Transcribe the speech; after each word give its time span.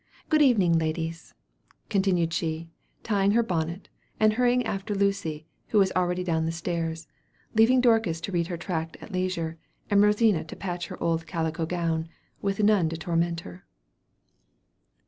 Good 0.29 0.41
evening, 0.41 0.79
ladies," 0.79 1.35
continued 1.89 2.33
she, 2.33 2.71
tying 3.03 3.33
her 3.33 3.43
bonnet; 3.43 3.87
and 4.19 4.31
she 4.33 4.37
hurried 4.37 4.63
after 4.65 4.95
Lucy, 4.95 5.45
who 5.67 5.77
was 5.77 5.91
already 5.91 6.23
down 6.23 6.47
the 6.47 6.51
stairs, 6.51 7.07
leaving 7.53 7.81
Dorcas 7.81 8.19
to 8.21 8.31
read 8.31 8.47
her 8.47 8.57
tract 8.57 8.97
at 8.99 9.11
leisure, 9.11 9.59
and 9.91 10.01
Rosina 10.01 10.43
to 10.45 10.55
patch 10.55 10.87
her 10.87 10.97
old 11.03 11.27
calico 11.27 11.67
gown, 11.67 12.09
with 12.41 12.63
none 12.63 12.89
to 12.89 12.97
torment 12.97 13.41
her. 13.41 13.63